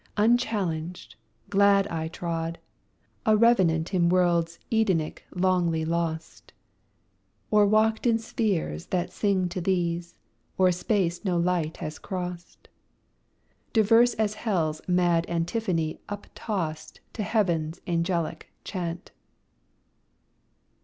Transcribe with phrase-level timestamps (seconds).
[0.17, 1.15] Unchallenged,
[1.51, 2.57] glad I trod,
[3.23, 6.53] a revenant In worlds Edenic longly lost;
[7.51, 10.15] Or walked in spheres that sing to these,
[10.59, 12.67] O'er space no light has crossed,
[13.73, 19.11] Diverse as Hell's mad antiphone uptossed To Heaven's angelic chant.